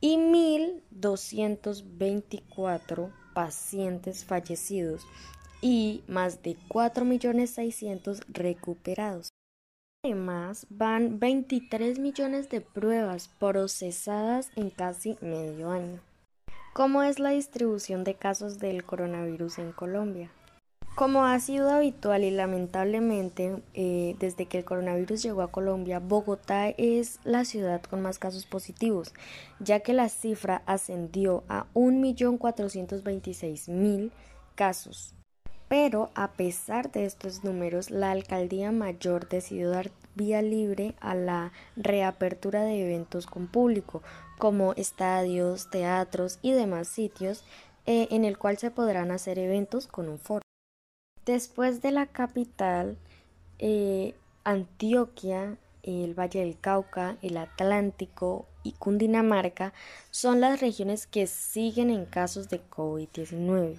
[0.00, 5.06] y 1.224 pacientes fallecidos
[5.60, 9.28] y más de 4.600.000 recuperados.
[10.04, 16.07] Además, van 23 millones de pruebas procesadas en casi medio año.
[16.78, 20.30] ¿Cómo es la distribución de casos del coronavirus en Colombia?
[20.94, 26.68] Como ha sido habitual y lamentablemente eh, desde que el coronavirus llegó a Colombia, Bogotá
[26.68, 29.12] es la ciudad con más casos positivos,
[29.58, 34.12] ya que la cifra ascendió a 1.426.000
[34.54, 35.16] casos.
[35.66, 41.50] Pero a pesar de estos números, la alcaldía mayor decidió dar vía libre a la
[41.74, 44.00] reapertura de eventos con público,
[44.38, 47.44] como estadios, teatros y demás sitios
[47.86, 50.42] eh, en el cual se podrán hacer eventos con un foro.
[51.24, 52.96] Después de la capital,
[53.58, 59.72] eh, Antioquia, el Valle del Cauca, el Atlántico y Cundinamarca
[60.10, 63.76] son las regiones que siguen en casos de COVID-19.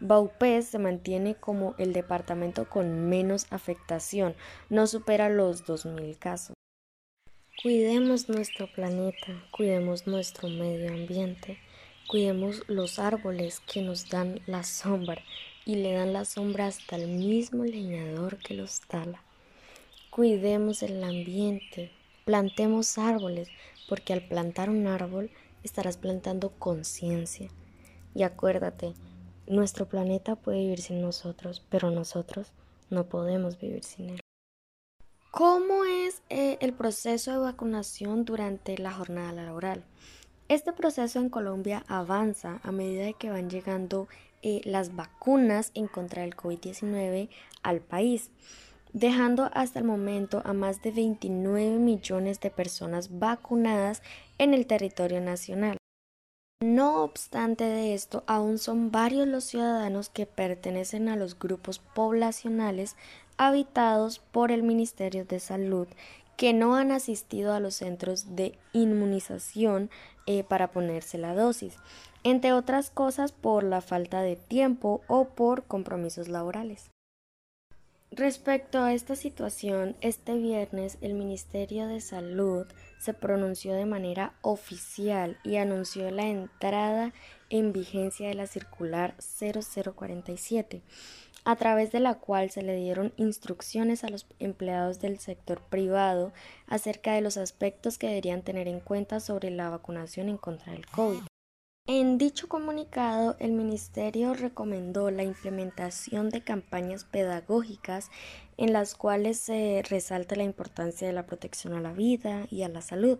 [0.00, 4.34] Baupés se mantiene como el departamento con menos afectación,
[4.68, 6.54] no supera los 2.000 casos.
[7.62, 11.56] Cuidemos nuestro planeta, cuidemos nuestro medio ambiente,
[12.08, 15.22] cuidemos los árboles que nos dan la sombra
[15.64, 19.22] y le dan la sombra hasta el mismo leñador que los tala.
[20.10, 21.90] Cuidemos el ambiente,
[22.24, 23.48] plantemos árboles,
[23.88, 25.30] porque al plantar un árbol
[25.62, 27.48] estarás plantando conciencia.
[28.14, 28.92] Y acuérdate,
[29.46, 32.52] nuestro planeta puede vivir sin nosotros, pero nosotros
[32.90, 34.23] no podemos vivir sin él.
[35.34, 39.82] ¿Cómo es eh, el proceso de vacunación durante la jornada laboral?
[40.46, 44.06] Este proceso en Colombia avanza a medida que van llegando
[44.42, 47.30] eh, las vacunas en contra del COVID-19
[47.64, 48.30] al país,
[48.92, 54.04] dejando hasta el momento a más de 29 millones de personas vacunadas
[54.38, 55.78] en el territorio nacional.
[56.62, 62.96] No obstante de esto, aún son varios los ciudadanos que pertenecen a los grupos poblacionales
[63.36, 65.88] habitados por el Ministerio de Salud
[66.36, 69.90] que no han asistido a los centros de inmunización
[70.26, 71.76] eh, para ponerse la dosis,
[72.24, 76.90] entre otras cosas por la falta de tiempo o por compromisos laborales.
[78.10, 82.64] Respecto a esta situación, este viernes el Ministerio de Salud
[83.00, 87.12] se pronunció de manera oficial y anunció la entrada
[87.50, 90.82] en vigencia de la circular 0047
[91.44, 96.32] a través de la cual se le dieron instrucciones a los empleados del sector privado
[96.66, 100.86] acerca de los aspectos que deberían tener en cuenta sobre la vacunación en contra del
[100.86, 101.20] COVID.
[101.86, 108.10] En dicho comunicado, el Ministerio recomendó la implementación de campañas pedagógicas
[108.56, 112.70] en las cuales se resalta la importancia de la protección a la vida y a
[112.70, 113.18] la salud,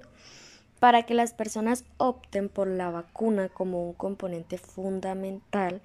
[0.81, 5.83] para que las personas opten por la vacuna como un componente fundamental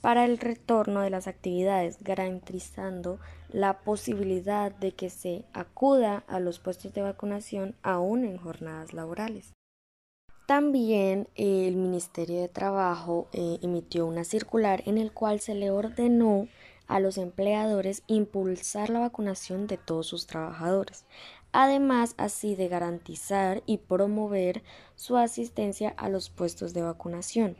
[0.00, 3.18] para el retorno de las actividades, garantizando
[3.50, 9.52] la posibilidad de que se acuda a los puestos de vacunación aún en jornadas laborales.
[10.46, 15.70] También eh, el Ministerio de Trabajo eh, emitió una circular en el cual se le
[15.70, 16.48] ordenó
[16.88, 21.04] a los empleadores impulsar la vacunación de todos sus trabajadores,
[21.52, 24.64] además así de garantizar y promover
[24.96, 27.56] su asistencia a los puestos de vacunación.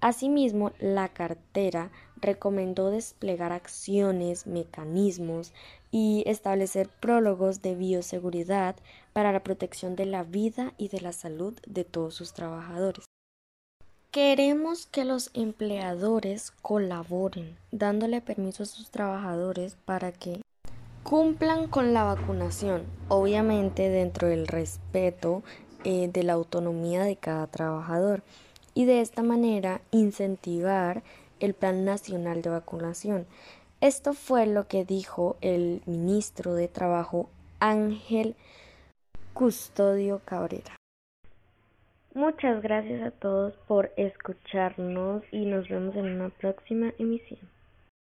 [0.00, 1.90] Asimismo, la cartera
[2.20, 5.52] recomendó desplegar acciones, mecanismos
[5.90, 8.76] y establecer prólogos de bioseguridad
[9.12, 13.04] para la protección de la vida y de la salud de todos sus trabajadores.
[14.10, 20.40] Queremos que los empleadores colaboren, dándole permiso a sus trabajadores para que
[21.02, 25.42] cumplan con la vacunación, obviamente dentro del respeto
[25.84, 28.22] eh, de la autonomía de cada trabajador
[28.76, 31.02] y de esta manera incentivar
[31.40, 33.26] el Plan Nacional de Vacunación.
[33.80, 38.36] Esto fue lo que dijo el ministro de Trabajo Ángel
[39.32, 40.76] Custodio Cabrera.
[42.12, 47.40] Muchas gracias a todos por escucharnos y nos vemos en una próxima emisión.